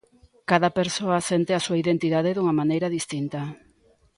Cada 0.49 0.69
persoa 0.79 1.19
sente 1.29 1.51
a 1.55 1.63
súa 1.65 1.81
identidade 1.83 2.31
dunha 2.33 2.57
maneira 2.61 2.93
distinta. 2.97 3.41